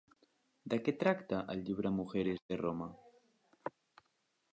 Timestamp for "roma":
2.63-2.89